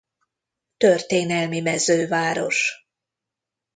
Történelmi 0.77 1.59
mezőváros. 1.61 2.87